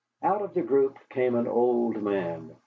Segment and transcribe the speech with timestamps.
[0.23, 2.55] Out of the group came an old man.